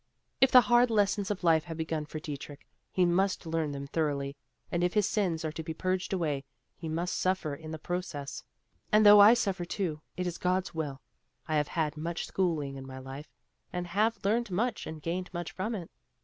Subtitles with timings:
[0.39, 4.35] If the hard lessons of life have begun for Dietrich, he must learn them thoroughly;
[4.71, 6.43] and if his sins are to be purged away,
[6.75, 8.43] he must suffer in the process.
[8.91, 11.01] And though I suffer too, it is God's will;
[11.47, 13.29] I have had much schooling in my life,
[13.71, 15.91] and have learned much and gained much from it.